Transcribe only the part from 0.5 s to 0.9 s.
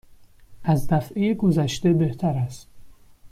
از